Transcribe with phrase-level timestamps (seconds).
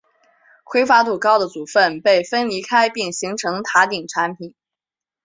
[0.63, 4.55] 挥发度高的组分被分离开并形成塔顶产品。